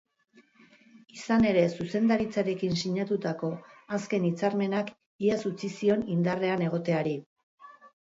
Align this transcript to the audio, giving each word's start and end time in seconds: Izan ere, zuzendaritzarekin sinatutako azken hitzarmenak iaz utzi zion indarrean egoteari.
Izan 1.15 1.43
ere, 1.49 1.65
zuzendaritzarekin 1.83 2.73
sinatutako 2.83 3.49
azken 3.97 4.25
hitzarmenak 4.29 4.89
iaz 5.27 5.37
utzi 5.51 5.69
zion 5.75 6.03
indarrean 6.15 6.65
egoteari. 6.69 7.15